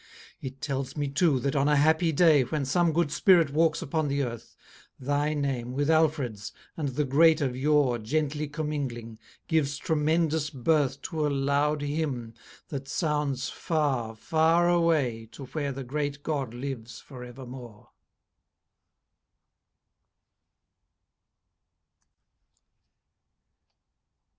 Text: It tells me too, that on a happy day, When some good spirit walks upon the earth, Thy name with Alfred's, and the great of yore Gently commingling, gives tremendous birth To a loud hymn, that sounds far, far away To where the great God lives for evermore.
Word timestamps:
It 0.41 0.61
tells 0.61 0.97
me 0.97 1.09
too, 1.09 1.39
that 1.41 1.55
on 1.55 1.67
a 1.67 1.75
happy 1.75 2.11
day, 2.11 2.41
When 2.43 2.65
some 2.65 2.91
good 2.91 3.11
spirit 3.11 3.51
walks 3.51 3.83
upon 3.83 4.07
the 4.07 4.23
earth, 4.23 4.55
Thy 4.99 5.35
name 5.35 5.73
with 5.73 5.91
Alfred's, 5.91 6.53
and 6.75 6.89
the 6.89 7.03
great 7.03 7.39
of 7.39 7.55
yore 7.55 7.99
Gently 7.99 8.47
commingling, 8.47 9.19
gives 9.47 9.77
tremendous 9.77 10.49
birth 10.49 11.03
To 11.03 11.27
a 11.27 11.29
loud 11.29 11.83
hymn, 11.83 12.33
that 12.69 12.87
sounds 12.87 13.49
far, 13.49 14.15
far 14.15 14.67
away 14.67 15.27
To 15.33 15.45
where 15.45 15.71
the 15.71 15.83
great 15.83 16.23
God 16.23 16.55
lives 16.55 16.99
for 16.99 17.23
evermore. 17.23 17.91